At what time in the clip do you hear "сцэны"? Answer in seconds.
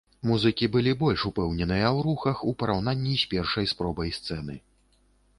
4.19-4.55